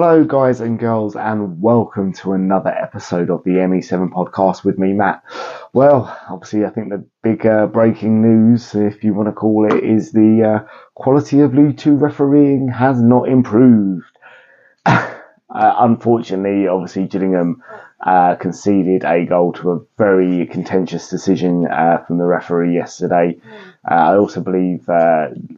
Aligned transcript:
Hello, 0.00 0.22
guys 0.22 0.60
and 0.60 0.78
girls, 0.78 1.16
and 1.16 1.60
welcome 1.60 2.12
to 2.12 2.32
another 2.32 2.70
episode 2.70 3.30
of 3.30 3.42
the 3.42 3.50
ME7 3.50 4.10
podcast 4.10 4.62
with 4.62 4.78
me, 4.78 4.92
Matt. 4.92 5.24
Well, 5.72 6.16
obviously, 6.30 6.64
I 6.64 6.70
think 6.70 6.90
the 6.90 7.04
big 7.20 7.44
uh, 7.44 7.66
breaking 7.66 8.22
news, 8.22 8.76
if 8.76 9.02
you 9.02 9.12
want 9.12 9.26
to 9.26 9.32
call 9.32 9.66
it, 9.66 9.82
is 9.82 10.12
the 10.12 10.44
uh, 10.44 10.68
quality 10.94 11.40
of 11.40 11.52
League 11.52 11.78
Two 11.78 11.96
refereeing 11.96 12.68
has 12.68 13.02
not 13.02 13.28
improved. 13.28 14.06
uh, 14.86 15.08
unfortunately, 15.50 16.68
obviously, 16.68 17.08
Gillingham 17.08 17.60
uh, 18.00 18.36
conceded 18.36 19.02
a 19.02 19.26
goal 19.26 19.52
to 19.54 19.72
a 19.72 19.80
very 19.96 20.46
contentious 20.46 21.08
decision 21.08 21.66
uh, 21.66 22.04
from 22.06 22.18
the 22.18 22.24
referee 22.24 22.72
yesterday. 22.72 23.36
Uh, 23.84 23.94
I 23.94 24.16
also 24.16 24.42
believe, 24.42 24.84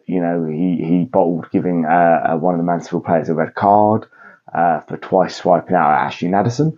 you 0.06 0.22
know, 0.22 0.47
he, 0.47 0.83
he 0.83 1.05
bottled 1.05 1.50
giving 1.50 1.83
one 1.83 2.55
of 2.55 2.59
the 2.59 2.65
Mansfield 2.65 3.05
players 3.05 3.28
a 3.28 3.34
red 3.34 3.55
card 3.55 4.06
uh, 4.55 4.81
for 4.81 4.97
twice 4.97 5.37
swiping 5.37 5.77
out 5.77 5.91
Ashley 5.91 6.29
Nadesan. 6.29 6.77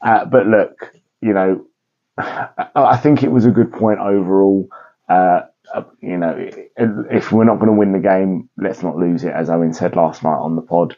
Uh, 0.00 0.24
but 0.24 0.46
look, 0.46 0.94
you 1.20 1.32
know, 1.32 1.66
I 2.18 2.96
think 2.96 3.22
it 3.22 3.30
was 3.32 3.46
a 3.46 3.50
good 3.50 3.72
point 3.72 4.00
overall. 4.00 4.68
Uh, 5.08 5.42
you 6.00 6.16
know, 6.16 6.36
if 6.76 7.32
we're 7.32 7.44
not 7.44 7.56
going 7.56 7.72
to 7.72 7.78
win 7.78 7.92
the 7.92 7.98
game, 7.98 8.48
let's 8.56 8.82
not 8.82 8.96
lose 8.96 9.24
it, 9.24 9.32
as 9.32 9.50
Owen 9.50 9.74
said 9.74 9.96
last 9.96 10.22
night 10.22 10.38
on 10.38 10.56
the 10.56 10.62
pod. 10.62 10.96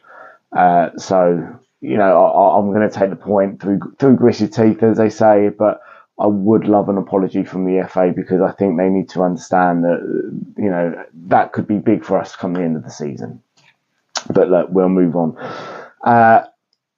Uh, 0.52 0.90
so, 0.96 1.58
you 1.80 1.96
know, 1.96 2.24
I, 2.24 2.58
am 2.58 2.72
going 2.72 2.88
to 2.88 2.94
take 2.94 3.10
the 3.10 3.16
point 3.16 3.60
through 3.60 3.80
through 3.98 4.16
gritted 4.16 4.52
teeth, 4.52 4.82
as 4.82 4.98
they 4.98 5.10
say, 5.10 5.48
but 5.48 5.80
I 6.18 6.26
would 6.26 6.66
love 6.66 6.88
an 6.88 6.98
apology 6.98 7.44
from 7.44 7.64
the 7.64 7.86
FA 7.88 8.12
because 8.14 8.40
I 8.40 8.52
think 8.52 8.76
they 8.76 8.88
need 8.88 9.08
to 9.10 9.22
understand 9.22 9.84
that, 9.84 10.00
you 10.56 10.70
know, 10.70 11.04
that 11.28 11.52
could 11.52 11.66
be 11.66 11.78
big 11.78 12.04
for 12.04 12.18
us 12.18 12.34
come 12.34 12.54
the 12.54 12.62
end 12.62 12.76
of 12.76 12.82
the 12.82 12.90
season. 12.90 13.42
But 14.28 14.48
look, 14.48 14.68
we'll 14.70 14.88
move 14.88 15.14
on. 15.14 15.36
Uh, 16.04 16.42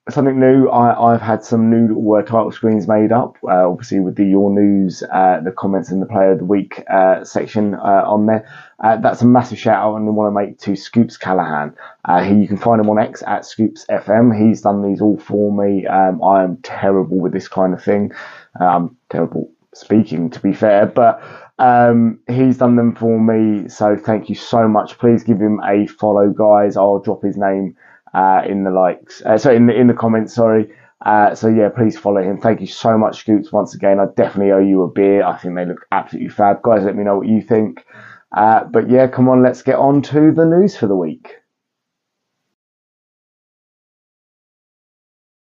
something 0.09 0.39
new. 0.39 0.69
I, 0.69 1.11
have 1.11 1.21
had 1.21 1.43
some 1.43 1.69
new 1.69 2.21
title 2.23 2.51
screens 2.51 2.87
made 2.87 3.11
up, 3.11 3.37
uh, 3.43 3.69
obviously 3.69 3.99
with 3.99 4.15
the 4.15 4.25
Your 4.25 4.49
News, 4.49 5.03
uh, 5.03 5.41
the 5.43 5.51
comments 5.51 5.91
in 5.91 5.99
the 5.99 6.05
Player 6.05 6.31
of 6.31 6.39
the 6.39 6.45
Week 6.45 6.83
uh, 6.89 7.23
section 7.23 7.75
uh, 7.75 8.03
on 8.05 8.25
there. 8.25 8.47
Uh, 8.83 8.97
that's 8.97 9.21
a 9.21 9.25
massive 9.25 9.59
shout 9.59 9.77
out, 9.77 9.95
and 9.95 10.07
I 10.07 10.11
want 10.11 10.33
to 10.33 10.39
make 10.39 10.59
to 10.59 10.75
Scoops 10.75 11.17
Callahan. 11.17 11.75
he, 12.23 12.33
you 12.33 12.47
can 12.47 12.57
find 12.57 12.81
him 12.81 12.89
on 12.89 12.99
X 12.99 13.23
at 13.25 13.45
Scoops 13.45 13.85
FM. 13.89 14.37
He's 14.37 14.61
done 14.61 14.81
these 14.81 15.01
all 15.01 15.17
for 15.17 15.51
me. 15.51 15.85
Um, 15.85 16.23
I 16.23 16.43
am 16.43 16.57
terrible 16.57 17.19
with 17.19 17.31
this 17.31 17.47
kind 17.47 17.73
of 17.73 17.83
thing. 17.83 18.11
I'm 18.59 18.97
terrible 19.09 19.51
speaking, 19.73 20.29
to 20.31 20.39
be 20.39 20.53
fair, 20.53 20.85
but. 20.85 21.21
Um, 21.59 22.17
he's 22.27 22.57
done 22.57 22.75
them 22.75 22.95
for 22.95 23.19
me, 23.19 23.69
so 23.69 23.95
thank 23.95 24.29
you 24.29 24.33
so 24.35 24.67
much. 24.67 24.97
Please 24.97 25.21
give 25.21 25.39
him 25.39 25.61
a 25.63 25.85
follow, 25.85 26.31
guys. 26.31 26.75
I'll 26.75 26.97
drop 26.97 27.21
his 27.21 27.37
name 27.37 27.77
uh, 28.13 28.41
in 28.47 28.63
the 28.63 28.71
likes. 28.71 29.21
Uh, 29.21 29.37
so 29.37 29.51
in 29.51 29.67
the 29.67 29.73
in 29.73 29.87
the 29.87 29.93
comments, 29.93 30.33
sorry. 30.33 30.71
Uh, 31.05 31.33
so 31.33 31.47
yeah, 31.47 31.69
please 31.69 31.97
follow 31.97 32.21
him. 32.21 32.39
Thank 32.39 32.61
you 32.61 32.67
so 32.67 32.97
much, 32.97 33.19
Scoops. 33.19 33.51
Once 33.51 33.73
again, 33.73 33.99
I 33.99 34.05
definitely 34.15 34.51
owe 34.51 34.59
you 34.59 34.83
a 34.83 34.87
beer. 34.91 35.23
I 35.23 35.37
think 35.37 35.55
they 35.55 35.65
look 35.65 35.85
absolutely 35.91 36.29
fab, 36.29 36.61
guys. 36.61 36.83
Let 36.83 36.95
me 36.95 37.03
know 37.03 37.17
what 37.17 37.27
you 37.27 37.41
think. 37.41 37.83
Uh, 38.31 38.63
but 38.65 38.89
yeah, 38.89 39.07
come 39.07 39.27
on, 39.27 39.43
let's 39.43 39.61
get 39.61 39.75
on 39.75 40.01
to 40.03 40.31
the 40.31 40.45
news 40.45 40.77
for 40.77 40.87
the 40.87 40.95
week. 40.95 41.37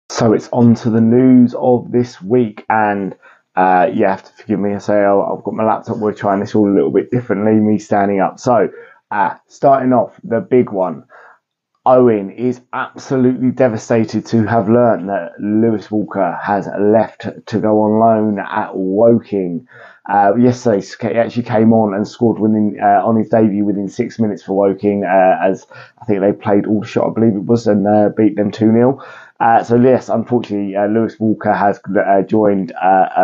So 0.09 0.33
it's 0.33 0.49
on 0.51 0.75
to 0.75 0.89
the 0.89 1.01
news 1.01 1.53
of 1.57 1.91
this 1.91 2.21
week, 2.21 2.65
and 2.69 3.15
uh, 3.55 3.89
you 3.93 4.05
have 4.05 4.23
to 4.23 4.31
forgive 4.33 4.59
me. 4.59 4.75
I 4.75 4.77
say 4.77 4.93
oh, 4.93 5.35
I've 5.35 5.43
got 5.43 5.53
my 5.55 5.63
laptop. 5.65 5.97
We're 5.97 6.13
trying 6.13 6.39
this 6.39 6.55
all 6.55 6.71
a 6.71 6.73
little 6.73 6.91
bit 6.91 7.11
differently. 7.11 7.53
Me 7.53 7.79
standing 7.79 8.19
up. 8.19 8.39
So 8.39 8.69
uh, 9.11 9.35
starting 9.47 9.93
off, 9.93 10.19
the 10.23 10.39
big 10.39 10.71
one. 10.71 11.03
Owen 11.87 12.31
is 12.31 12.59
absolutely 12.73 13.49
devastated 13.49 14.25
to 14.25 14.43
have 14.43 14.67
learnt 14.67 15.07
that 15.07 15.39
Lewis 15.39 15.89
Walker 15.89 16.37
has 16.43 16.67
left 16.77 17.29
to 17.45 17.59
go 17.59 17.81
on 17.83 17.97
loan 17.97 18.39
at 18.39 18.75
Woking. 18.75 19.65
Uh, 20.05 20.35
yesterday, 20.35 20.85
he 20.85 21.17
actually 21.17 21.43
came 21.43 21.71
on 21.71 21.93
and 21.93 22.05
scored 22.05 22.39
within 22.39 22.77
uh, 22.81 23.07
on 23.07 23.15
his 23.15 23.29
debut 23.29 23.63
within 23.63 23.87
six 23.87 24.19
minutes 24.19 24.43
for 24.43 24.51
Woking, 24.51 25.05
uh, 25.05 25.37
as 25.41 25.65
I 26.01 26.03
think 26.03 26.19
they 26.19 26.33
played 26.33 26.65
Aldershot, 26.65 27.09
I 27.09 27.13
believe 27.13 27.35
it 27.37 27.45
was, 27.45 27.67
and 27.67 27.87
uh, 27.87 28.09
beat 28.17 28.35
them 28.35 28.51
2 28.51 28.69
0. 28.69 29.01
Uh, 29.39 29.63
so, 29.63 29.75
yes, 29.77 30.09
unfortunately, 30.09 30.75
uh, 30.75 30.87
Lewis 30.87 31.17
Walker 31.21 31.53
has 31.53 31.79
joined 32.27 32.73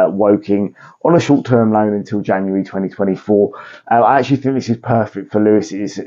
Woking 0.07 0.73
on 1.03 1.15
a 1.17 1.19
short 1.19 1.45
term 1.45 1.73
loan 1.73 1.93
until 1.93 2.21
January 2.21 2.63
2024. 2.63 3.51
I 3.89 4.19
actually 4.19 4.37
think 4.37 4.55
this 4.55 4.69
is 4.69 4.77
perfect 4.77 5.33
for 5.33 5.43
Lewis. 5.43 5.73
It's, 5.73 5.99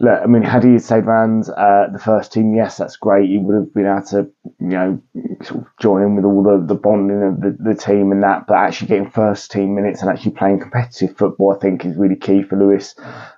look, 0.00 0.20
I 0.22 0.26
mean, 0.26 0.42
had 0.42 0.64
he 0.64 0.78
stayed 0.78 1.04
around 1.04 1.48
uh, 1.50 1.88
the 1.92 1.98
first 1.98 2.32
team, 2.32 2.54
yes, 2.54 2.78
that's 2.78 2.96
great. 2.96 3.28
He 3.28 3.36
would 3.36 3.54
have 3.54 3.74
been 3.74 3.86
able 3.86 4.06
to, 4.06 4.30
you 4.58 4.66
know, 4.66 5.02
sort 5.42 5.60
of 5.60 5.66
join 5.78 6.02
in 6.02 6.16
with 6.16 6.24
all 6.24 6.42
the, 6.42 6.64
the 6.66 6.74
bonding 6.74 7.22
of 7.22 7.40
the, 7.40 7.56
the 7.62 7.74
team 7.74 8.10
and 8.10 8.22
that. 8.22 8.46
But 8.46 8.56
actually 8.56 8.88
getting 8.88 9.10
first 9.10 9.50
team 9.50 9.74
minutes 9.74 10.00
and 10.00 10.10
actually 10.10 10.32
playing 10.32 10.60
competitive 10.60 11.16
football, 11.18 11.54
I 11.54 11.60
think, 11.60 11.84
is 11.84 11.96
really 11.96 12.16
key 12.16 12.42
for 12.42 12.58
Lewis. 12.58 12.94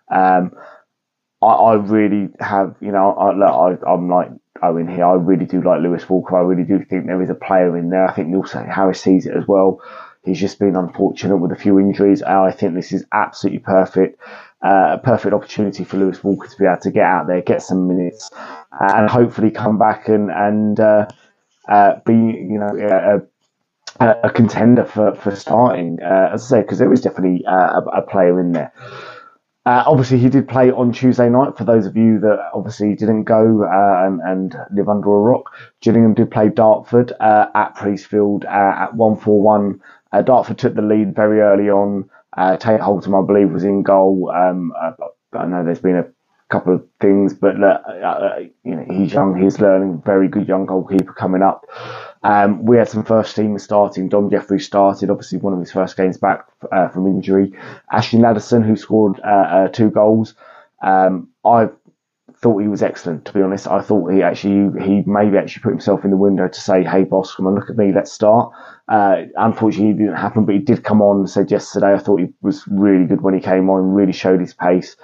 Um, 0.08 0.52
I, 1.42 1.48
I, 1.48 1.74
really 1.74 2.28
have, 2.38 2.76
you 2.80 2.92
know, 2.92 3.12
I, 3.12 3.32
look, 3.34 3.82
I, 3.84 3.92
am 3.92 4.08
like 4.08 4.28
Owen 4.62 4.86
here. 4.86 5.04
I 5.04 5.14
really 5.14 5.46
do 5.46 5.62
like 5.62 5.82
Lewis 5.82 6.08
Walker. 6.08 6.36
I 6.36 6.42
really 6.42 6.64
do 6.64 6.78
think 6.84 7.06
there 7.06 7.22
is 7.22 7.30
a 7.30 7.34
player 7.34 7.76
in 7.76 7.90
there. 7.90 8.06
I 8.06 8.14
think 8.14 8.32
also 8.36 8.62
Harris 8.62 9.00
sees 9.00 9.26
it 9.26 9.36
as 9.36 9.48
well. 9.48 9.80
He's 10.25 10.41
just 10.41 10.59
been 10.59 10.77
unfortunate 10.77 11.38
with 11.38 11.53
a 11.53 11.56
few 11.56 11.78
injuries. 11.81 12.22
I 12.22 12.53
think 12.53 12.75
this 12.75 12.93
is 12.93 13.05
absolutely 13.12 13.59
perfect 13.59 14.21
uh, 14.62 14.91
a 14.93 14.99
perfect 14.99 15.34
opportunity 15.34 15.84
for 15.84 15.97
Lewis 15.97 16.22
Walker 16.22 16.47
to 16.47 16.56
be 16.56 16.65
able 16.65 16.81
to 16.83 16.91
get 16.91 17.05
out 17.05 17.27
there, 17.27 17.41
get 17.43 17.62
some 17.62 17.88
minutes, 17.88 18.31
uh, 18.33 18.93
and 18.94 19.10
hopefully 19.10 19.50
come 19.50 19.77
back 19.77 20.09
and 20.09 20.31
and 20.31 20.78
uh, 20.78 21.06
uh 21.69 21.94
be 22.06 22.15
you 22.15 22.59
know 22.59 23.21
a, 24.00 24.06
a, 24.22 24.31
contender 24.31 24.84
for 24.84 25.15
for 25.16 25.34
starting. 25.34 25.99
Uh, 26.00 26.31
as 26.33 26.44
I 26.44 26.47
say, 26.47 26.62
because 26.62 26.78
there 26.78 26.93
is 26.93 27.00
definitely 27.00 27.44
a, 27.47 27.81
a, 27.93 28.03
player 28.03 28.39
in 28.39 28.53
there. 28.53 28.72
obviously, 29.66 30.19
he 30.19 30.28
did 30.28 30.47
play 30.47 30.71
on 30.71 30.93
Tuesday 30.93 31.28
night. 31.28 31.59
For 31.59 31.65
those 31.65 31.87
of 31.87 31.97
you 31.97 32.21
that 32.21 32.50
obviously 32.54 32.94
didn't 32.94 33.25
go 33.25 33.65
and, 33.69 34.21
and, 34.25 34.54
live 34.72 34.89
under 34.89 35.09
a 35.09 35.19
rock, 35.19 35.53
Gillingham 35.81 36.15
did 36.15 36.31
play 36.31 36.50
Dartford 36.50 37.12
at 37.21 37.75
Priestfield 37.75 38.44
at 38.44 38.94
one 38.94 39.16
four 39.16 39.43
one. 39.43 39.81
Dartford 40.20 40.58
took 40.58 40.74
the 40.74 40.82
lead 40.82 41.14
very 41.14 41.41
early 41.41 41.70
on. 41.70 42.10
Uh, 42.36 42.56
Tate 42.56 42.80
Holton, 42.80 43.14
I 43.14 43.22
believe, 43.22 43.50
was 43.50 43.64
in 43.64 43.82
goal. 43.82 44.30
Um, 44.34 44.72
I, 44.80 44.92
I, 45.36 45.47
know 45.47 45.64
there's 45.64 45.80
been 45.80 45.97
a 45.97 46.06
couple 46.50 46.74
of 46.74 46.86
things, 47.00 47.34
but 47.34 47.62
uh, 47.62 47.80
uh, 47.86 48.38
you 48.64 48.74
know, 48.74 48.84
he's 48.91 49.12
young, 49.12 49.41
he's 49.41 49.60
learning. 49.60 50.03
Very 50.04 50.28
good 50.28 50.48
young 50.48 50.66
goalkeeper 50.66 51.12
coming 51.12 51.42
up. 51.42 51.66
Um, 52.22 52.64
we 52.64 52.76
had 52.76 52.88
some 52.88 53.04
first 53.04 53.34
team 53.36 53.59
starting. 53.59 54.09
Dom 54.09 54.30
Jefferies 54.30 54.66
started, 54.66 55.10
obviously 55.10 55.38
one 55.38 55.53
of 55.53 55.60
his 55.60 55.72
first 55.72 55.97
games 55.97 56.18
back 56.18 56.47
uh, 56.70 56.88
from 56.88 57.06
injury. 57.06 57.53
Ashley 57.91 58.18
Nadesan, 58.18 58.65
who 58.66 58.76
scored 58.76 59.20
uh, 59.20 59.26
uh, 59.26 59.68
two 59.68 59.91
goals. 59.91 60.34
Um, 60.82 61.28
I 61.44 61.68
thought 62.42 62.59
he 62.59 62.68
was 62.68 62.83
excellent. 62.83 63.24
To 63.27 63.33
be 63.33 63.41
honest, 63.41 63.68
I 63.68 63.80
thought 63.80 64.12
he 64.12 64.22
actually 64.22 64.84
he 64.84 65.03
maybe 65.06 65.39
actually 65.39 65.62
put 65.62 65.71
himself 65.71 66.04
in 66.04 66.10
the 66.10 66.16
window 66.16 66.48
to 66.48 66.60
say, 66.60 66.83
"Hey, 66.83 67.04
boss, 67.04 67.34
come 67.34 67.47
on, 67.47 67.54
look 67.54 67.71
at 67.71 67.77
me, 67.77 67.92
let's 67.94 68.12
start." 68.12 68.53
Uh, 68.89 69.22
unfortunately, 69.36 69.92
it 69.92 69.98
didn't 69.98 70.16
happen, 70.16 70.44
but 70.44 70.56
he 70.56 70.60
did 70.60 70.83
come 70.83 71.00
on 71.00 71.18
and 71.21 71.30
said 71.30 71.50
yesterday. 71.50 71.94
I 71.94 71.98
thought 71.98 72.21
he 72.21 72.33
was 72.42 72.65
really 72.66 73.06
good 73.06 73.22
when 73.22 73.34
he 73.34 73.41
came 73.41 73.71
on, 73.71 73.94
really 73.94 74.12
showed 74.12 74.41
his 74.41 74.54
pace. 74.54 74.97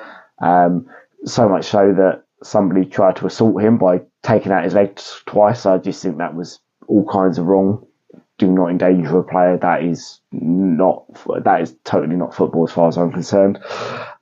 Um, 0.42 0.86
so 1.24 1.48
much 1.48 1.66
so 1.66 1.94
that 1.94 2.24
somebody 2.42 2.84
tried 2.84 3.16
to 3.16 3.26
assault 3.26 3.62
him 3.62 3.78
by 3.78 4.00
taking 4.22 4.52
out 4.52 4.64
his 4.64 4.74
legs 4.74 5.22
twice. 5.26 5.64
I 5.64 5.78
just 5.78 6.02
think 6.02 6.18
that 6.18 6.34
was 6.34 6.58
all 6.88 7.06
kinds 7.06 7.38
of 7.38 7.46
wrong. 7.46 7.86
Do 8.38 8.50
not 8.50 8.70
endanger 8.70 9.18
a 9.18 9.24
player. 9.24 9.56
That 9.56 9.84
is 9.84 10.20
not. 10.32 11.04
That 11.44 11.60
is 11.60 11.76
totally 11.84 12.16
not 12.16 12.34
football 12.34 12.64
as 12.64 12.72
far 12.72 12.88
as 12.88 12.98
I'm 12.98 13.12
concerned. 13.12 13.60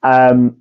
Um, 0.02 0.58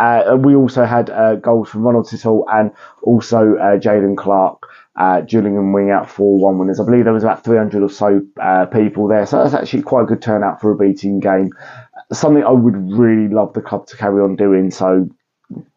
uh, 0.00 0.34
we 0.36 0.54
also 0.54 0.84
had 0.86 1.10
uh, 1.10 1.34
goals 1.36 1.68
from 1.68 1.82
Ronald 1.82 2.08
Tittle 2.08 2.46
and 2.50 2.72
also 3.02 3.56
uh, 3.56 3.78
Jaden 3.78 4.16
Clark 4.16 4.66
uh, 4.96 5.20
Gillingham 5.20 5.72
wing 5.72 5.90
out 5.90 6.08
4 6.10 6.38
1 6.38 6.58
winners. 6.58 6.80
I 6.80 6.84
believe 6.84 7.04
there 7.04 7.12
was 7.12 7.22
about 7.22 7.44
300 7.44 7.82
or 7.82 7.90
so 7.90 8.22
uh, 8.40 8.64
people 8.66 9.08
there, 9.08 9.26
so 9.26 9.42
that's 9.42 9.54
actually 9.54 9.82
quite 9.82 10.04
a 10.04 10.06
good 10.06 10.22
turnout 10.22 10.60
for 10.60 10.70
a 10.70 10.76
beating 10.76 11.20
game. 11.20 11.52
Something 12.12 12.44
I 12.44 12.50
would 12.50 12.90
really 12.90 13.32
love 13.32 13.52
the 13.52 13.60
club 13.60 13.86
to 13.88 13.96
carry 13.96 14.22
on 14.22 14.36
doing. 14.36 14.70
So, 14.70 15.08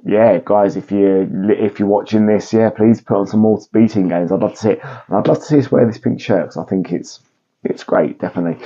yeah, 0.05 0.39
guys, 0.43 0.77
if 0.77 0.89
you 0.89 1.27
if 1.49 1.79
you're 1.79 1.87
watching 1.87 2.25
this, 2.25 2.53
yeah, 2.53 2.69
please 2.69 3.01
put 3.01 3.17
on 3.17 3.27
some 3.27 3.41
more 3.41 3.59
beating 3.73 4.07
games. 4.07 4.31
I'd 4.31 4.39
love 4.39 4.53
to 4.53 4.57
see 4.57 4.69
it. 4.71 4.79
And 4.83 5.17
I'd 5.17 5.27
love 5.27 5.39
to 5.39 5.45
see 5.45 5.59
us 5.59 5.69
wear 5.69 5.85
this 5.85 5.97
pink 5.97 6.21
shirt 6.21 6.43
because 6.43 6.57
I 6.57 6.63
think 6.63 6.91
it's 6.91 7.19
it's 7.63 7.83
great, 7.83 8.19
definitely. 8.19 8.65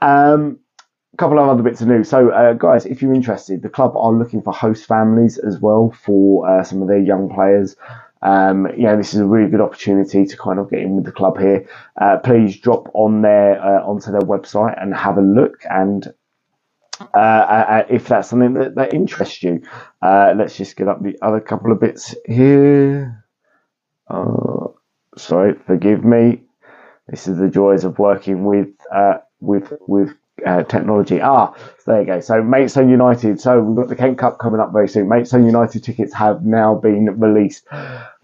Um, 0.00 0.58
couple 1.18 1.38
of 1.38 1.48
other 1.48 1.62
bits 1.62 1.80
of 1.80 1.88
news. 1.88 2.08
So, 2.08 2.30
uh, 2.30 2.54
guys, 2.54 2.86
if 2.86 3.02
you're 3.02 3.14
interested, 3.14 3.62
the 3.62 3.68
club 3.68 3.96
are 3.96 4.12
looking 4.12 4.42
for 4.42 4.52
host 4.52 4.86
families 4.86 5.38
as 5.38 5.60
well 5.60 5.94
for 6.04 6.48
uh, 6.48 6.64
some 6.64 6.80
of 6.80 6.88
their 6.88 7.00
young 7.00 7.28
players. 7.28 7.76
Um, 8.22 8.68
yeah, 8.78 8.96
this 8.96 9.14
is 9.14 9.20
a 9.20 9.26
really 9.26 9.50
good 9.50 9.60
opportunity 9.60 10.24
to 10.24 10.36
kind 10.36 10.58
of 10.58 10.70
get 10.70 10.80
in 10.80 10.96
with 10.96 11.04
the 11.04 11.12
club 11.12 11.38
here. 11.38 11.68
Uh, 12.00 12.18
please 12.18 12.58
drop 12.58 12.88
on 12.94 13.22
their 13.22 13.60
uh, 13.60 13.82
onto 13.82 14.10
their 14.10 14.20
website 14.20 14.80
and 14.80 14.94
have 14.94 15.18
a 15.18 15.22
look. 15.22 15.64
And 15.68 16.06
uh, 17.14 17.82
if 17.90 18.08
that's 18.08 18.30
something 18.30 18.54
that, 18.54 18.76
that 18.76 18.94
interests 18.94 19.42
you, 19.42 19.62
uh, 20.00 20.34
let's 20.36 20.56
just 20.56 20.76
get 20.76 20.88
up 20.88 21.02
the 21.02 21.18
other 21.20 21.40
couple 21.40 21.72
of 21.72 21.80
bits 21.80 22.14
here. 22.26 23.24
sorry, 25.16 25.54
forgive 25.66 26.04
me. 26.04 26.42
This 27.08 27.26
is 27.26 27.38
the 27.38 27.48
joys 27.48 27.84
of 27.84 27.98
working 27.98 28.44
with 28.44 28.68
with 29.40 29.72
with 29.88 30.14
uh, 30.46 30.62
technology. 30.64 31.20
Ah, 31.20 31.52
so 31.78 31.92
there 31.92 32.00
you 32.00 32.06
go. 32.06 32.20
So 32.20 32.42
Maidstone 32.42 32.88
United. 32.88 33.40
So 33.40 33.60
we've 33.60 33.76
got 33.76 33.88
the 33.88 33.96
Kent 33.96 34.18
Cup 34.18 34.38
coming 34.38 34.60
up 34.60 34.72
very 34.72 34.88
soon. 34.88 35.08
Maidstone 35.08 35.46
United 35.46 35.84
tickets 35.84 36.14
have 36.14 36.44
now 36.44 36.74
been 36.74 37.18
released. 37.18 37.66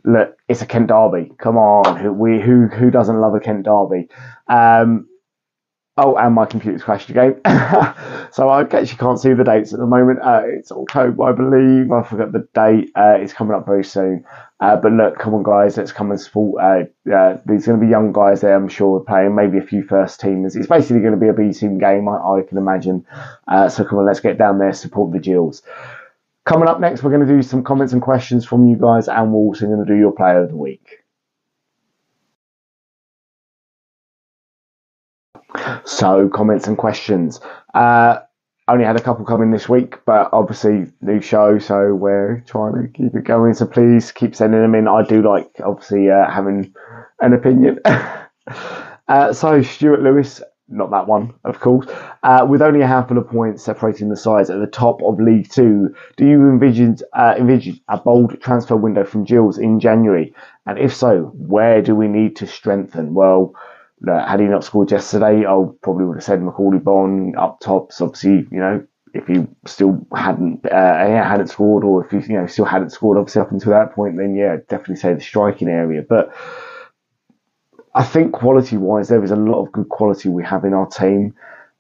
Look, 0.05 0.39
it's 0.49 0.63
a 0.63 0.67
Kent 0.67 0.89
derby. 0.89 1.33
Come 1.39 1.57
on, 1.57 1.97
who 1.97 2.13
we 2.13 2.41
who 2.41 2.67
who 2.67 2.91
doesn't 2.91 3.21
love 3.21 3.35
a 3.35 3.41
Kent 3.41 3.65
derby? 3.65 4.09
Um, 4.47 5.08
Oh, 6.01 6.17
and 6.17 6.33
my 6.33 6.47
computer's 6.47 6.85
crashed 6.85 7.11
again. 7.11 7.41
so 8.31 8.49
I 8.49 8.61
actually 8.61 8.99
can't 8.99 9.19
see 9.19 9.33
the 9.33 9.43
dates 9.43 9.73
at 9.73 9.81
the 9.81 9.87
moment. 9.87 10.21
Uh, 10.23 10.43
it's 10.45 10.71
October, 10.71 11.25
I 11.25 11.33
believe. 11.33 11.91
I 11.91 12.05
forgot 12.05 12.31
the 12.31 12.47
date. 12.55 12.93
Uh, 12.95 13.17
it's 13.19 13.33
coming 13.33 13.53
up 13.53 13.67
very 13.67 13.83
soon. 13.83 14.25
Uh, 14.61 14.77
but 14.77 14.93
look, 14.93 15.19
come 15.19 15.35
on, 15.35 15.43
guys, 15.43 15.77
let's 15.77 15.91
come 15.91 16.13
and 16.13 16.21
support. 16.21 16.63
Uh, 16.63 17.13
uh, 17.13 17.39
there's 17.47 17.67
going 17.67 17.81
to 17.81 17.85
be 17.85 17.91
young 17.91 18.13
guys 18.13 18.43
there, 18.43 18.55
I'm 18.55 18.69
sure, 18.69 19.01
playing 19.01 19.35
maybe 19.35 19.59
a 19.59 19.63
few 19.63 19.83
first 19.83 20.21
teamers. 20.21 20.55
It's 20.55 20.69
basically 20.69 21.01
going 21.01 21.15
to 21.15 21.21
be 21.21 21.29
a 21.29 21.33
B 21.33 21.53
team 21.53 21.79
game, 21.79 22.09
I, 22.09 22.15
I 22.15 22.43
can 22.49 22.59
imagine. 22.59 23.05
Uh, 23.49 23.69
so 23.69 23.85
come 23.85 23.99
on, 23.99 24.07
let's 24.07 24.21
get 24.21 24.39
down 24.39 24.61
there, 24.61 24.73
support 24.73 25.13
the 25.13 25.19
Gills. 25.19 25.63
Coming 26.45 26.69
up 26.69 26.79
next, 26.79 27.03
we're 27.03 27.11
going 27.11 27.27
to 27.27 27.35
do 27.35 27.43
some 27.43 27.65
comments 27.65 27.93
and 27.93 28.01
questions 28.01 28.47
from 28.47 28.69
you 28.69 28.77
guys, 28.77 29.09
and 29.09 29.33
we're 29.33 29.41
also 29.41 29.67
going 29.67 29.85
to 29.85 29.93
do 29.93 29.99
your 29.99 30.13
player 30.13 30.45
of 30.45 30.51
the 30.51 30.57
week. 30.57 31.05
So, 35.89 36.29
comments 36.29 36.67
and 36.67 36.77
questions. 36.77 37.41
Uh, 37.73 38.19
only 38.69 38.85
had 38.85 38.97
a 38.97 39.03
couple 39.03 39.25
coming 39.25 39.51
this 39.51 39.71
week, 39.71 39.97
but 40.05 40.29
obviously 40.35 40.93
new 41.01 41.23
show, 41.23 41.59
so 41.59 41.95
we're 41.95 42.45
trying 42.47 42.75
to 42.75 42.89
keep 42.89 43.15
it 43.15 43.25
going. 43.25 43.55
So 43.55 43.67
please 43.67 44.13
keep 44.13 44.37
sending 44.37 44.61
them 44.61 44.75
in. 44.75 44.87
I 44.87 45.03
do 45.03 45.23
like 45.23 45.51
obviously 45.65 46.11
uh, 46.11 46.31
having 46.31 46.75
an 47.21 47.33
opinion. 47.33 47.79
uh, 49.09 49.33
so 49.33 49.63
Stuart 49.63 50.03
Lewis, 50.03 50.43
not 50.69 50.91
that 50.91 51.09
one, 51.09 51.33
of 51.45 51.59
course. 51.61 51.87
Uh, 52.23 52.47
with 52.47 52.61
only 52.61 52.83
a 52.83 52.87
handful 52.87 53.17
of 53.17 53.27
points 53.27 53.65
separating 53.65 54.11
the 54.11 54.17
sides 54.17 54.51
at 54.51 54.61
the 54.61 54.67
top 54.67 55.03
of 55.03 55.19
League 55.19 55.51
Two, 55.51 55.95
do 56.19 56.27
you 56.27 56.51
envision 56.51 56.99
uh, 57.15 57.35
envision 57.39 57.81
a 57.89 57.97
bold 57.97 58.39
transfer 58.43 58.77
window 58.77 59.07
from 59.07 59.25
Gills 59.25 59.57
in 59.57 59.81
January? 59.81 60.35
And 60.67 60.79
if 60.79 60.95
so, 60.95 61.33
where 61.35 61.81
do 61.81 61.95
we 61.95 62.09
need 62.09 62.37
to 62.37 62.47
strengthen? 62.47 63.15
Well 63.15 63.55
had 64.07 64.41
he 64.41 64.47
not 64.47 64.65
scored 64.65 64.91
yesterday, 64.91 65.45
I 65.47 65.65
probably 65.83 66.05
would 66.07 66.17
have 66.17 66.25
said 66.25 66.41
Macauley 66.41 66.83
Bonne 66.83 67.35
up 67.37 67.61
tops. 67.61 68.01
Obviously, 68.01 68.47
you 68.51 68.61
know, 68.61 68.87
if 69.15 69.27
he 69.27 69.47
still 69.67 70.07
hadn't 70.15 70.65
uh, 70.67 70.95
hadn't 71.25 71.49
scored, 71.49 71.85
or 71.85 72.05
if 72.05 72.11
he 72.11 72.33
you 72.33 72.39
know 72.39 72.47
still 72.47 72.65
hadn't 72.65 72.91
scored, 72.91 73.19
obviously 73.19 73.43
up 73.43 73.53
until 73.53 73.73
that 73.73 73.95
point, 73.95 74.17
then 74.17 74.35
yeah, 74.35 74.57
definitely 74.69 74.97
say 74.97 75.15
the 75.15 75.21
striking 75.21 75.69
area. 75.69 76.03
But 76.09 76.33
I 77.95 78.05
think 78.05 78.33
quality 78.33 78.77
wise, 78.77 79.09
there 79.09 79.25
is 79.25 79.31
a 79.31 79.37
lot 79.37 79.63
of 79.63 79.73
good 79.73 79.89
quality 79.89 80.29
we 80.29 80.45
have 80.45 80.65
in 80.65 80.75
our 80.75 80.87
team. 80.87 81.35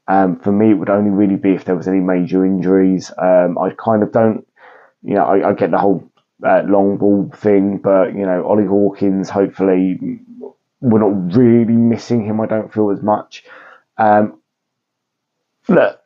Um, 0.08 0.40
for 0.40 0.50
me, 0.50 0.70
it 0.70 0.74
would 0.74 0.90
only 0.90 1.10
really 1.10 1.36
be 1.36 1.52
if 1.52 1.64
there 1.64 1.76
was 1.76 1.86
any 1.86 2.00
major 2.00 2.44
injuries. 2.44 3.12
Um, 3.18 3.58
I 3.58 3.70
kind 3.78 4.02
of 4.02 4.10
don't, 4.10 4.46
you 5.02 5.14
know, 5.14 5.24
I, 5.24 5.50
I 5.50 5.52
get 5.52 5.70
the 5.70 5.78
whole 5.78 6.10
uh, 6.44 6.62
long 6.66 6.96
ball 6.96 7.30
thing, 7.36 7.78
but 7.78 8.14
you 8.14 8.24
know, 8.24 8.44
Ollie 8.44 8.66
Hawkins, 8.66 9.28
hopefully 9.28 10.20
we're 10.80 11.00
not 11.00 11.36
really 11.36 11.74
missing 11.74 12.24
him. 12.24 12.40
I 12.40 12.46
don't 12.46 12.72
feel 12.72 12.90
as 12.90 13.02
much. 13.02 13.44
Um, 13.96 14.40
look, 15.68 16.00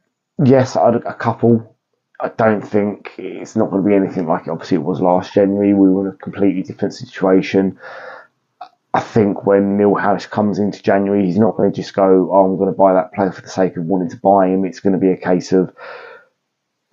yes, 0.45 0.77
I 0.77 0.93
had 0.93 0.97
a 0.97 1.15
couple. 1.15 1.77
I 2.21 2.29
don't 2.29 2.63
think 2.63 3.13
it's 3.19 3.57
not 3.57 3.71
going 3.71 3.83
to 3.83 3.89
be 3.89 3.95
anything 3.95 4.27
like 4.27 4.47
it. 4.47 4.51
Obviously, 4.51 4.77
it 4.77 4.83
was 4.85 5.01
last 5.01 5.35
January. 5.35 5.75
We 5.75 5.91
were 5.91 6.09
in 6.09 6.15
a 6.15 6.17
completely 6.17 6.63
different 6.63 6.95
situation. 6.95 7.79
I 8.95 9.01
think 9.01 9.47
when 9.47 9.79
Neil 9.79 9.95
Harris 9.95 10.27
comes 10.27 10.59
into 10.59 10.83
January, 10.83 11.25
he's 11.25 11.39
not 11.39 11.57
going 11.57 11.73
to 11.73 11.75
just 11.75 11.95
go, 11.95 12.31
"Oh, 12.33 12.45
I'm 12.45 12.57
going 12.57 12.71
to 12.71 12.77
buy 12.77 12.93
that 12.93 13.13
player 13.13 13.33
for 13.33 13.41
the 13.41 13.49
sake 13.49 13.77
of 13.77 13.85
wanting 13.85 14.11
to 14.11 14.19
buy 14.19 14.49
him." 14.49 14.65
It's 14.65 14.81
going 14.81 14.93
to 14.93 14.99
be 14.99 15.11
a 15.11 15.17
case 15.17 15.53
of 15.53 15.75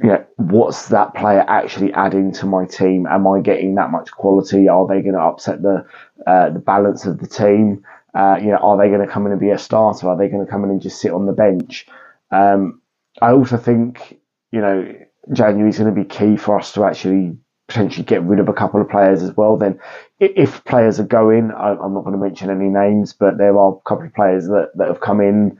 you 0.01 0.09
know, 0.09 0.25
what's 0.37 0.87
that 0.87 1.13
player 1.13 1.43
actually 1.47 1.91
adding 1.93 2.31
to 2.33 2.45
my 2.45 2.65
team? 2.65 3.05
Am 3.05 3.27
I 3.27 3.41
getting 3.41 3.75
that 3.75 3.91
much 3.91 4.11
quality? 4.11 4.67
Are 4.69 4.87
they 4.87 5.01
going 5.01 5.15
to 5.15 5.21
upset 5.21 5.61
the 5.61 5.85
uh, 6.25 6.49
the 6.51 6.59
balance 6.59 7.05
of 7.05 7.19
the 7.19 7.27
team? 7.27 7.83
Uh, 8.13 8.37
you 8.39 8.47
know, 8.47 8.57
are 8.57 8.77
they 8.77 8.87
going 8.87 9.05
to 9.05 9.11
come 9.11 9.25
in 9.25 9.33
and 9.33 9.41
be 9.41 9.49
a 9.49 9.57
starter? 9.57 10.07
Are 10.07 10.17
they 10.17 10.29
going 10.29 10.45
to 10.45 10.49
come 10.49 10.63
in 10.63 10.69
and 10.69 10.81
just 10.81 11.01
sit 11.01 11.11
on 11.11 11.25
the 11.25 11.33
bench? 11.33 11.85
Um, 12.31 12.81
I 13.21 13.31
also 13.31 13.57
think, 13.57 14.19
you 14.51 14.61
know, 14.61 14.93
January 15.33 15.69
is 15.69 15.77
going 15.77 15.93
to 15.93 16.01
be 16.01 16.07
key 16.07 16.37
for 16.37 16.57
us 16.57 16.71
to 16.73 16.85
actually 16.85 17.37
potentially 17.67 18.05
get 18.05 18.23
rid 18.23 18.39
of 18.39 18.49
a 18.49 18.53
couple 18.53 18.81
of 18.81 18.89
players 18.89 19.21
as 19.21 19.35
well. 19.35 19.57
Then, 19.57 19.79
if 20.19 20.63
players 20.63 20.99
are 20.99 21.05
going, 21.05 21.51
I'm 21.51 21.93
not 21.93 22.03
going 22.03 22.13
to 22.13 22.17
mention 22.17 22.49
any 22.49 22.69
names, 22.69 23.13
but 23.13 23.37
there 23.37 23.57
are 23.57 23.73
a 23.73 23.89
couple 23.89 24.05
of 24.05 24.13
players 24.13 24.47
that, 24.47 24.71
that 24.75 24.87
have 24.87 25.01
come 25.01 25.19
in 25.19 25.59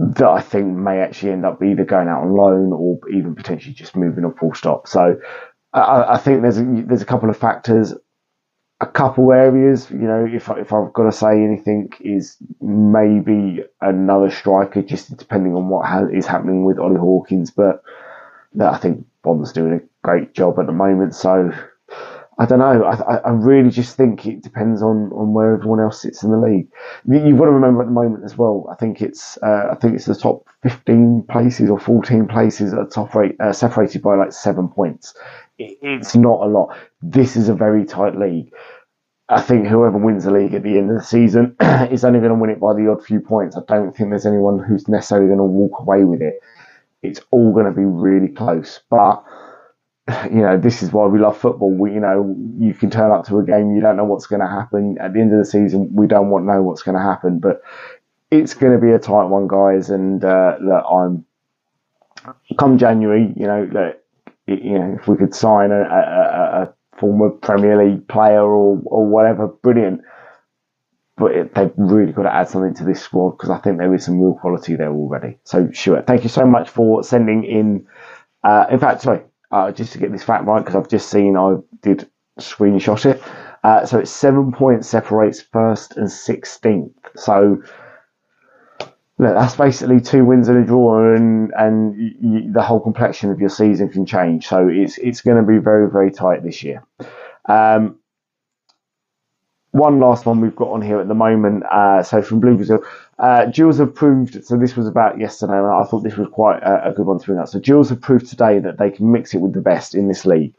that 0.00 0.28
I 0.28 0.40
think 0.40 0.66
may 0.66 1.00
actually 1.00 1.32
end 1.32 1.44
up 1.44 1.62
either 1.62 1.84
going 1.84 2.08
out 2.08 2.22
on 2.22 2.34
loan 2.34 2.72
or 2.72 2.98
even 3.10 3.34
potentially 3.34 3.74
just 3.74 3.94
moving 3.94 4.24
on 4.24 4.34
full 4.34 4.54
stop. 4.54 4.88
So 4.88 5.20
I, 5.74 6.14
I 6.14 6.18
think 6.18 6.40
there's 6.40 6.58
a, 6.58 6.64
there's 6.64 7.02
a 7.02 7.06
couple 7.06 7.28
of 7.28 7.36
factors, 7.36 7.92
a 8.80 8.86
couple 8.86 9.30
areas. 9.30 9.90
You 9.90 9.98
know, 9.98 10.24
if 10.24 10.48
if 10.48 10.72
I've 10.72 10.92
got 10.94 11.04
to 11.04 11.12
say 11.12 11.42
anything, 11.42 11.92
is 12.00 12.38
maybe 12.62 13.62
another 13.82 14.30
striker, 14.30 14.80
just 14.80 15.14
depending 15.18 15.54
on 15.54 15.68
what 15.68 15.86
ha- 15.86 16.06
is 16.06 16.26
happening 16.26 16.64
with 16.64 16.78
Ollie 16.78 16.96
Hawkins. 16.96 17.50
But 17.50 17.82
I 18.58 18.78
think 18.78 19.04
Bonne's 19.22 19.52
doing 19.52 19.74
a 19.74 20.06
great 20.06 20.32
job 20.32 20.58
at 20.58 20.66
the 20.66 20.72
moment. 20.72 21.14
So 21.14 21.52
I 22.40 22.46
don't 22.46 22.58
know. 22.58 22.84
I, 22.84 23.16
I 23.18 23.30
really 23.32 23.68
just 23.68 23.98
think 23.98 24.24
it 24.24 24.42
depends 24.42 24.82
on, 24.82 25.12
on 25.12 25.34
where 25.34 25.52
everyone 25.52 25.78
else 25.78 26.00
sits 26.00 26.22
in 26.22 26.30
the 26.30 26.38
league. 26.38 26.68
You've 27.06 27.38
got 27.38 27.44
to 27.44 27.50
remember 27.50 27.82
at 27.82 27.88
the 27.88 27.92
moment 27.92 28.24
as 28.24 28.38
well. 28.38 28.66
I 28.72 28.76
think 28.76 29.02
it's 29.02 29.36
uh, 29.42 29.68
I 29.70 29.74
think 29.74 29.94
it's 29.94 30.06
the 30.06 30.14
top 30.14 30.46
fifteen 30.62 31.22
places 31.30 31.68
or 31.68 31.78
fourteen 31.78 32.26
places 32.26 32.72
are 32.72 32.86
top 32.86 33.14
rate, 33.14 33.36
uh, 33.40 33.52
separated 33.52 34.00
by 34.00 34.16
like 34.16 34.32
seven 34.32 34.68
points. 34.68 35.12
It's 35.58 36.16
not 36.16 36.40
a 36.40 36.46
lot. 36.46 36.74
This 37.02 37.36
is 37.36 37.50
a 37.50 37.54
very 37.54 37.84
tight 37.84 38.16
league. 38.18 38.50
I 39.28 39.42
think 39.42 39.66
whoever 39.66 39.98
wins 39.98 40.24
the 40.24 40.30
league 40.30 40.54
at 40.54 40.62
the 40.62 40.78
end 40.78 40.90
of 40.90 40.96
the 40.96 41.04
season 41.04 41.54
is 41.90 42.06
only 42.06 42.20
going 42.20 42.30
to 42.30 42.38
win 42.38 42.48
it 42.48 42.58
by 42.58 42.72
the 42.72 42.90
odd 42.90 43.04
few 43.04 43.20
points. 43.20 43.54
I 43.54 43.60
don't 43.68 43.94
think 43.94 44.08
there's 44.08 44.24
anyone 44.24 44.58
who's 44.58 44.88
necessarily 44.88 45.26
going 45.26 45.38
to 45.38 45.44
walk 45.44 45.78
away 45.78 46.04
with 46.04 46.22
it. 46.22 46.40
It's 47.02 47.20
all 47.32 47.52
going 47.52 47.66
to 47.66 47.72
be 47.72 47.84
really 47.84 48.28
close, 48.28 48.80
but 48.88 49.22
you 50.30 50.42
know, 50.42 50.56
this 50.58 50.82
is 50.82 50.92
why 50.92 51.06
we 51.06 51.18
love 51.18 51.38
football. 51.38 51.70
We, 51.70 51.92
you 51.92 52.00
know, 52.00 52.34
you 52.58 52.74
can 52.74 52.90
turn 52.90 53.10
up 53.10 53.26
to 53.26 53.38
a 53.38 53.44
game, 53.44 53.74
you 53.74 53.80
don't 53.80 53.96
know 53.96 54.04
what's 54.04 54.26
going 54.26 54.40
to 54.40 54.48
happen. 54.48 54.96
At 55.00 55.12
the 55.12 55.20
end 55.20 55.32
of 55.32 55.38
the 55.38 55.44
season, 55.44 55.90
we 55.92 56.06
don't 56.06 56.30
want 56.30 56.44
to 56.44 56.52
know 56.52 56.62
what's 56.62 56.82
going 56.82 56.96
to 56.96 57.02
happen, 57.02 57.38
but 57.38 57.62
it's 58.30 58.54
going 58.54 58.72
to 58.72 58.84
be 58.84 58.92
a 58.92 58.98
tight 58.98 59.24
one, 59.24 59.48
guys. 59.48 59.90
And 59.90 60.24
uh, 60.24 60.56
look, 60.60 60.84
I'm 60.90 61.24
come 62.58 62.78
January, 62.78 63.32
you 63.36 63.46
know, 63.46 63.68
look, 63.72 63.96
you 64.46 64.78
know, 64.78 64.96
if 65.00 65.08
we 65.08 65.16
could 65.16 65.34
sign 65.34 65.70
a, 65.70 65.82
a, 65.82 66.62
a 66.62 66.74
former 66.98 67.30
Premier 67.30 67.84
League 67.84 68.06
player 68.08 68.42
or 68.42 68.80
or 68.84 69.06
whatever, 69.06 69.48
brilliant. 69.48 70.02
But 71.16 71.32
it, 71.32 71.54
they've 71.54 71.72
really 71.76 72.12
got 72.12 72.22
to 72.22 72.34
add 72.34 72.48
something 72.48 72.74
to 72.74 72.84
this 72.84 73.02
squad 73.02 73.32
because 73.32 73.50
I 73.50 73.58
think 73.58 73.76
there 73.76 73.94
is 73.94 74.06
some 74.06 74.18
real 74.18 74.34
quality 74.34 74.74
there 74.74 74.90
already. 74.90 75.36
So, 75.44 75.70
sure. 75.70 76.00
Thank 76.00 76.22
you 76.22 76.30
so 76.30 76.46
much 76.46 76.70
for 76.70 77.02
sending 77.04 77.44
in. 77.44 77.86
Uh, 78.42 78.64
in 78.70 78.78
fact, 78.78 79.02
sorry, 79.02 79.20
uh, 79.50 79.72
just 79.72 79.92
to 79.92 79.98
get 79.98 80.12
this 80.12 80.22
fact 80.22 80.44
right, 80.44 80.60
because 80.60 80.76
I've 80.76 80.88
just 80.88 81.10
seen 81.10 81.36
I 81.36 81.56
did 81.82 82.08
screenshot 82.38 83.06
it. 83.06 83.22
Uh, 83.62 83.84
so 83.84 83.98
it's 83.98 84.10
seven 84.10 84.52
points 84.52 84.88
separates 84.88 85.40
first 85.42 85.96
and 85.96 86.06
16th. 86.08 86.92
So 87.16 87.62
look, 89.18 89.34
that's 89.34 89.54
basically 89.56 90.00
two 90.00 90.24
wins 90.24 90.48
and 90.48 90.58
a 90.58 90.66
draw, 90.66 91.14
and 91.14 91.52
and 91.56 92.14
y- 92.20 92.48
the 92.52 92.62
whole 92.62 92.80
complexion 92.80 93.30
of 93.30 93.38
your 93.38 93.50
season 93.50 93.88
can 93.90 94.06
change. 94.06 94.46
So 94.46 94.68
it's 94.68 94.98
it's 94.98 95.20
going 95.20 95.36
to 95.36 95.46
be 95.46 95.58
very 95.58 95.90
very 95.90 96.10
tight 96.10 96.42
this 96.42 96.62
year. 96.62 96.82
Um, 97.46 97.99
one 99.72 100.00
last 100.00 100.26
one 100.26 100.40
we've 100.40 100.56
got 100.56 100.70
on 100.70 100.82
here 100.82 101.00
at 101.00 101.06
the 101.06 101.14
moment. 101.14 101.64
Uh, 101.64 102.02
so 102.02 102.22
from 102.22 102.40
Blue 102.40 102.56
Brazil, 102.56 102.82
uh, 103.18 103.46
Gills 103.46 103.78
have 103.78 103.94
proved. 103.94 104.44
So 104.44 104.56
this 104.56 104.76
was 104.76 104.88
about 104.88 105.20
yesterday, 105.20 105.58
and 105.58 105.66
I 105.66 105.84
thought 105.84 106.02
this 106.02 106.16
was 106.16 106.28
quite 106.28 106.60
a, 106.62 106.88
a, 106.88 106.92
good 106.92 107.06
one 107.06 107.20
to 107.20 107.26
bring 107.26 107.38
up. 107.38 107.48
So 107.48 107.60
Gills 107.60 107.88
have 107.90 108.00
proved 108.00 108.26
today 108.26 108.58
that 108.58 108.78
they 108.78 108.90
can 108.90 109.12
mix 109.12 109.32
it 109.32 109.38
with 109.38 109.52
the 109.52 109.60
best 109.60 109.94
in 109.94 110.08
this 110.08 110.26
league. 110.26 110.54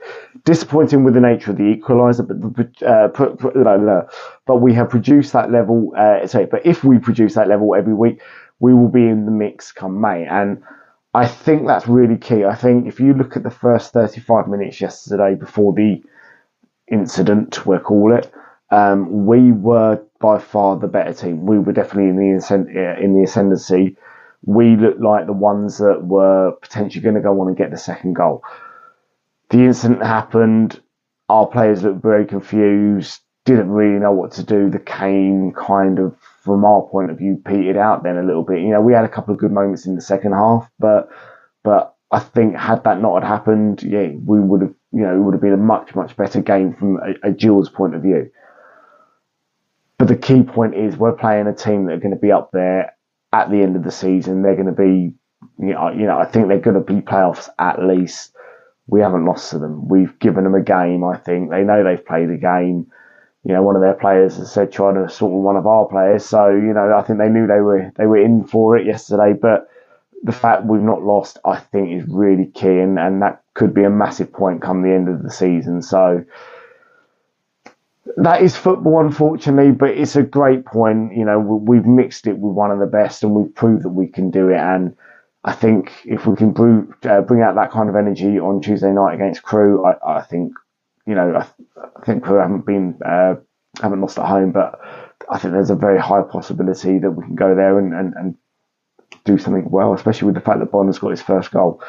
Disappointing 0.46 1.04
with 1.04 1.14
the 1.14 1.20
nature 1.20 1.52
of 1.52 1.58
the 1.58 1.76
equaliser, 1.76 2.26
but 2.26 2.88
uh, 2.88 3.10
put, 3.10 3.38
put, 3.38 3.54
but 4.46 4.56
we 4.58 4.74
have 4.74 4.90
produced 4.90 5.34
that 5.34 5.52
level. 5.52 5.94
Uh, 5.98 6.26
sorry, 6.26 6.46
but 6.46 6.66
if 6.66 6.84
we 6.84 6.98
produce 6.98 7.34
that 7.34 7.50
level 7.50 7.76
every 7.76 7.94
week, 7.94 8.22
we 8.60 8.74
will 8.74 8.90
be 8.90 9.08
in 9.08 9.26
the 9.26 9.32
mix 9.32 9.74
come 9.74 10.00
May, 10.00 10.26
and 10.26 10.64
I 11.14 11.28
think 11.28 11.68
that's 11.68 11.88
really 11.88 12.18
key. 12.18 12.46
I 12.46 12.56
think 12.56 12.88
if 12.88 13.00
you 13.02 13.14
look 13.14 13.36
at 13.36 13.44
the 13.44 13.52
first 13.52 13.92
35 13.92 14.48
minutes 14.48 14.80
yesterday 14.80 15.36
before 15.36 15.74
the 15.74 16.02
incident, 16.88 17.66
we'll 17.66 17.80
call 17.80 18.16
it 18.16 18.32
um, 18.72 19.26
we 19.26 19.52
were 19.52 20.02
by 20.20 20.40
far 20.40 20.78
the 20.78 20.88
better 20.88 21.14
team. 21.14 21.46
We 21.46 21.60
were 21.60 21.74
definitely 21.74 22.10
in 22.10 22.16
the 22.16 22.38
ascend- 22.38 22.70
in 22.70 23.14
the 23.14 23.24
ascendancy. 23.24 23.98
We 24.44 24.76
looked 24.76 25.02
like 25.02 25.28
the 25.28 25.34
ones 25.34 25.78
that 25.78 26.04
were 26.06 26.54
potentially 26.62 27.04
going 27.04 27.16
to 27.16 27.22
go 27.22 27.40
on 27.42 27.48
and 27.48 27.58
get 27.58 27.72
the 27.72 27.78
second 27.78 28.14
goal. 28.14 28.44
The 29.50 29.60
incident 29.60 30.02
happened. 30.04 30.82
Our 31.30 31.46
players 31.48 31.84
looked 31.84 32.02
very 32.02 32.26
confused. 32.26 33.22
didn't 33.46 33.72
really 33.72 34.00
know 34.00 34.12
what 34.12 34.32
to 34.34 34.44
do. 34.44 34.70
The 34.70 34.80
game 34.80 35.52
kind 35.54 36.00
of, 36.00 36.16
from 36.44 36.64
our 36.64 36.84
point 36.84 37.12
of 37.12 37.18
view, 37.18 37.42
petered 37.44 37.78
out 37.78 38.04
then 38.04 38.18
a 38.18 38.24
little 38.24 38.44
bit. 38.44 38.60
You 38.60 38.70
know, 38.70 38.82
we 38.82 38.94
had 38.94 39.06
a 39.06 39.10
couple 39.10 39.34
of 39.34 39.40
good 39.40 39.52
moments 39.52 39.86
in 39.86 39.96
the 39.96 40.02
second 40.02 40.34
half, 40.34 40.70
but 40.80 41.10
but 41.64 41.96
I 42.12 42.20
think 42.20 42.56
had 42.56 42.84
that 42.84 43.02
not 43.02 43.22
had 43.22 43.28
happened, 43.28 43.84
yeah, 43.84 44.10
we 44.26 44.40
would 44.40 44.62
have, 44.62 44.74
you 44.92 45.02
know, 45.02 45.16
it 45.16 45.20
would 45.20 45.34
have 45.34 45.42
been 45.42 45.54
a 45.54 45.58
much 45.58 45.96
much 45.96 46.16
better 46.16 46.42
game 46.42 46.74
from 46.74 46.98
a, 46.98 47.30
a 47.30 47.70
point 47.72 47.96
of 47.96 48.02
view. 48.02 48.32
But 50.02 50.08
the 50.08 50.18
key 50.18 50.42
point 50.42 50.74
is 50.74 50.98
we're 50.98 51.14
playing 51.14 51.46
a 51.46 51.54
team 51.54 51.86
that 51.86 51.94
are 51.94 52.00
going 52.00 52.16
to 52.16 52.20
be 52.20 52.32
up 52.32 52.50
there 52.52 52.96
at 53.32 53.52
the 53.52 53.62
end 53.62 53.76
of 53.76 53.84
the 53.84 53.92
season. 53.92 54.42
They're 54.42 54.56
going 54.56 54.66
to 54.66 54.72
be, 54.72 55.14
you 55.60 55.74
know, 55.74 55.92
you 55.92 56.08
know 56.08 56.18
I 56.18 56.26
think 56.26 56.48
they're 56.48 56.58
going 56.58 56.84
to 56.84 56.94
be 56.94 57.02
playoffs 57.02 57.50
at 57.60 57.86
least. 57.86 58.36
We 58.88 59.02
haven't 59.02 59.28
lost 59.28 59.52
to 59.52 59.60
them. 59.60 59.88
We've 59.88 60.18
given 60.18 60.44
them 60.44 60.56
a 60.56 60.64
game. 60.64 61.04
I 61.04 61.18
think 61.18 61.52
they 61.52 61.62
know 61.62 61.84
they've 61.84 62.04
played 62.04 62.32
a 62.32 62.38
game 62.38 62.92
you 63.44 63.54
know, 63.54 63.62
one 63.62 63.76
of 63.76 63.84
their 63.84 63.94
players 63.94 64.38
has 64.38 64.52
said 64.52 64.72
trying 64.72 64.96
to 64.96 65.08
sort 65.08 65.32
one 65.34 65.56
of 65.56 65.68
our 65.68 65.88
players. 65.88 66.26
So, 66.26 66.50
you 66.50 66.74
know, 66.74 66.96
I 66.98 67.04
think 67.04 67.20
they 67.20 67.30
knew 67.30 67.46
they 67.46 67.62
were 67.62 67.92
they 67.96 68.08
were 68.08 68.18
in 68.18 68.44
for 68.46 68.78
it 68.78 68.88
yesterday. 68.88 69.34
But 69.40 69.68
the 70.24 70.32
fact 70.32 70.66
we've 70.66 70.82
not 70.82 71.04
lost, 71.04 71.38
I 71.46 71.58
think, 71.58 71.92
is 71.92 72.08
really 72.08 72.48
key, 72.48 72.80
and, 72.80 72.98
and 72.98 73.22
that 73.22 73.44
could 73.54 73.74
be 73.74 73.84
a 73.84 73.90
massive 73.90 74.34
point 74.34 74.64
come 74.64 74.82
the 74.82 74.94
end 74.94 75.10
of 75.10 75.22
the 75.22 75.32
season. 75.32 75.82
So 75.84 76.24
that 78.18 78.42
is 78.42 78.56
football, 78.56 79.00
unfortunately, 79.00 79.72
but 79.72 79.92
it's 79.92 80.16
a 80.16 80.24
great 80.24 80.66
point. 80.66 81.16
You 81.16 81.26
know, 81.26 81.40
we've 81.40 81.86
mixed 81.86 82.28
it 82.28 82.38
with 82.38 82.54
one 82.54 82.72
of 82.72 82.80
the 82.80 82.86
best, 82.86 83.24
and 83.24 83.34
we've 83.34 83.54
proved 83.54 83.84
that 83.84 83.90
we 83.90 84.08
can 84.08 84.32
do 84.32 84.50
it. 84.50 84.58
And 84.58 84.96
I 85.44 85.54
think 85.54 85.92
if 86.06 86.26
we 86.26 86.36
can 86.36 86.54
prove, 86.54 86.94
uh, 87.04 87.22
bring 87.22 87.42
out 87.42 87.56
that 87.56 87.72
kind 87.72 87.90
of 87.90 87.96
energy 87.96 88.40
on 88.40 88.62
Tuesday 88.62 88.92
night 88.92 89.16
against 89.16 89.44
Crewe, 89.44 89.86
I, 89.86 90.20
I 90.20 90.22
think 90.22 90.54
you 91.06 91.16
know, 91.16 91.36
I, 91.36 91.48
I 91.98 92.06
think 92.06 92.28
we 92.28 92.38
haven't 92.38 92.66
been 92.66 92.98
uh, 93.06 93.36
haven't 93.82 94.02
lost 94.02 94.20
at 94.20 94.28
home, 94.28 94.52
but 94.52 94.80
I 95.30 95.38
think 95.38 95.54
there's 95.54 95.70
a 95.70 95.76
very 95.76 96.00
high 96.00 96.22
possibility 96.22 97.00
that 97.00 97.12
we 97.12 97.24
can 97.24 97.36
go 97.36 97.56
there 97.56 97.80
and, 97.80 97.94
and, 97.94 98.14
and 98.16 98.36
do 99.26 99.38
something 99.38 99.70
well, 99.70 99.94
especially 99.94 100.28
with 100.28 100.36
the 100.36 100.42
fact 100.42 100.60
that 100.60 100.72
Bonne 100.72 100.88
has 100.88 101.00
got 101.00 101.10
his 101.10 101.22
first 101.22 101.52
goal. 101.52 101.82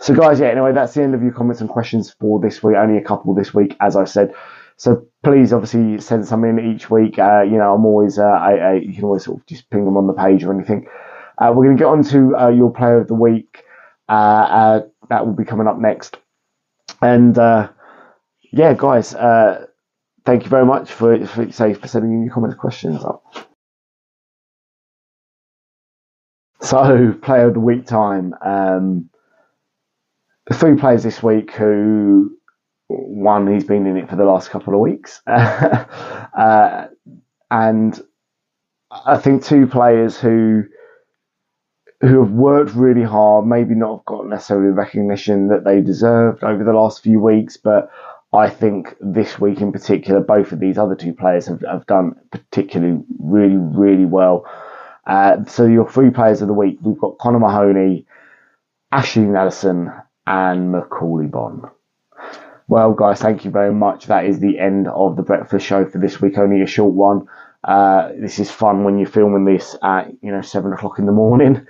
So, 0.00 0.14
guys, 0.14 0.40
yeah, 0.40 0.48
anyway, 0.48 0.72
that's 0.72 0.94
the 0.94 1.02
end 1.02 1.14
of 1.14 1.22
your 1.22 1.32
comments 1.32 1.60
and 1.60 1.70
questions 1.70 2.14
for 2.20 2.40
this 2.40 2.62
week. 2.62 2.76
Only 2.76 2.98
a 2.98 3.04
couple 3.04 3.34
this 3.34 3.54
week, 3.54 3.76
as 3.80 3.96
I 3.96 4.04
said. 4.04 4.32
So 4.78 5.04
please, 5.24 5.52
obviously, 5.52 6.00
send 6.00 6.24
some 6.24 6.44
in 6.44 6.60
each 6.60 6.88
week. 6.88 7.18
Uh, 7.18 7.42
you 7.42 7.58
know, 7.58 7.74
I'm 7.74 7.84
always, 7.84 8.16
uh, 8.16 8.22
I, 8.22 8.52
I, 8.54 8.74
you 8.74 8.94
can 8.94 9.04
always 9.04 9.24
sort 9.24 9.40
of 9.40 9.46
just 9.46 9.68
ping 9.70 9.84
them 9.84 9.96
on 9.96 10.06
the 10.06 10.12
page 10.12 10.44
or 10.44 10.54
anything. 10.54 10.86
Uh, 11.36 11.52
we're 11.54 11.64
going 11.64 11.76
to 11.76 11.80
get 11.80 11.88
on 11.88 12.04
to 12.04 12.36
uh, 12.36 12.48
your 12.48 12.72
player 12.72 13.00
of 13.00 13.08
the 13.08 13.14
week. 13.14 13.64
Uh, 14.08 14.12
uh, 14.12 14.80
that 15.10 15.26
will 15.26 15.34
be 15.34 15.44
coming 15.44 15.66
up 15.66 15.78
next. 15.78 16.16
And 17.02 17.36
yeah, 18.52 18.72
guys, 18.76 19.12
thank 20.24 20.44
you 20.44 20.48
very 20.48 20.64
much 20.64 20.92
for, 20.92 21.26
for 21.26 21.50
say 21.50 21.74
for 21.74 21.88
sending 21.88 22.12
in 22.12 22.24
your 22.24 22.32
comments, 22.32 22.54
and 22.54 22.60
questions 22.60 23.04
up. 23.04 23.24
So, 26.60 27.14
player 27.22 27.48
of 27.48 27.54
the 27.54 27.60
week 27.60 27.84
time. 27.84 28.32
Um, 28.44 29.10
the 30.46 30.54
three 30.54 30.76
players 30.76 31.02
this 31.02 31.20
week 31.20 31.50
who 31.52 32.37
one 32.88 33.52
he's 33.52 33.64
been 33.64 33.86
in 33.86 33.96
it 33.96 34.08
for 34.08 34.16
the 34.16 34.24
last 34.24 34.50
couple 34.50 34.74
of 34.74 34.80
weeks, 34.80 35.20
uh, 35.26 36.86
and 37.50 38.00
I 38.90 39.16
think 39.18 39.44
two 39.44 39.66
players 39.66 40.18
who 40.18 40.64
who 42.00 42.22
have 42.22 42.32
worked 42.32 42.74
really 42.74 43.02
hard, 43.02 43.46
maybe 43.46 43.74
not 43.74 44.04
got 44.04 44.26
necessarily 44.26 44.68
the 44.68 44.74
recognition 44.74 45.48
that 45.48 45.64
they 45.64 45.80
deserved 45.80 46.44
over 46.44 46.62
the 46.62 46.72
last 46.72 47.02
few 47.02 47.18
weeks, 47.18 47.56
but 47.56 47.90
I 48.32 48.48
think 48.50 48.94
this 49.00 49.40
week 49.40 49.60
in 49.60 49.72
particular, 49.72 50.20
both 50.20 50.52
of 50.52 50.60
these 50.60 50.78
other 50.78 50.94
two 50.94 51.12
players 51.12 51.46
have, 51.46 51.62
have 51.62 51.86
done 51.86 52.14
particularly 52.30 53.02
really, 53.18 53.56
really 53.56 54.04
well. 54.04 54.46
Uh, 55.06 55.44
so 55.46 55.66
your 55.66 55.90
three 55.90 56.10
players 56.10 56.42
of 56.42 56.48
the 56.48 56.54
week, 56.54 56.78
we've 56.82 56.98
got 56.98 57.18
Connor 57.18 57.40
Mahoney, 57.40 58.06
Ashley 58.92 59.22
Nadesan, 59.22 60.04
and 60.26 60.72
Macauley 60.72 61.30
Bonne. 61.30 61.62
Well, 62.68 62.92
guys, 62.92 63.20
thank 63.20 63.46
you 63.46 63.50
very 63.50 63.72
much. 63.72 64.06
That 64.06 64.26
is 64.26 64.40
the 64.40 64.58
end 64.58 64.88
of 64.88 65.16
the 65.16 65.22
breakfast 65.22 65.64
show 65.64 65.86
for 65.86 65.96
this 65.96 66.20
week. 66.20 66.36
Only 66.36 66.60
a 66.60 66.66
short 66.66 66.92
one. 66.92 67.26
Uh, 67.64 68.10
this 68.20 68.38
is 68.38 68.50
fun 68.50 68.84
when 68.84 68.98
you're 68.98 69.08
filming 69.08 69.46
this 69.46 69.74
at 69.82 70.08
you 70.22 70.30
know 70.30 70.42
seven 70.42 70.72
o'clock 70.74 70.98
in 70.98 71.06
the 71.06 71.12
morning. 71.12 71.66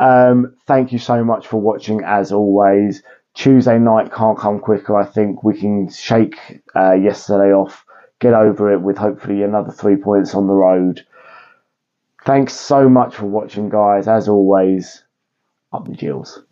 Um, 0.00 0.54
thank 0.66 0.92
you 0.92 0.98
so 0.98 1.22
much 1.22 1.46
for 1.46 1.60
watching. 1.60 2.02
As 2.04 2.32
always, 2.32 3.02
Tuesday 3.34 3.78
night 3.78 4.12
can't 4.12 4.38
come 4.38 4.58
quicker. 4.58 4.96
I 4.98 5.04
think 5.04 5.44
we 5.44 5.58
can 5.58 5.88
shake 5.90 6.36
uh, 6.74 6.94
yesterday 6.94 7.52
off, 7.52 7.84
get 8.18 8.34
over 8.34 8.72
it 8.72 8.80
with 8.80 8.96
hopefully 8.98 9.42
another 9.42 9.70
three 9.70 9.96
points 9.96 10.34
on 10.34 10.46
the 10.46 10.52
road. 10.52 11.06
Thanks 12.24 12.54
so 12.54 12.88
much 12.88 13.14
for 13.14 13.26
watching, 13.26 13.68
guys. 13.68 14.08
As 14.08 14.28
always, 14.28 15.04
up 15.72 15.86
the 15.86 15.94
Gills. 15.94 16.42